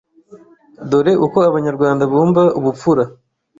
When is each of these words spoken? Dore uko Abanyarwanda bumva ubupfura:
Dore 0.89 1.13
uko 1.25 1.37
Abanyarwanda 1.49 2.03
bumva 2.11 2.41
ubupfura: 2.59 3.03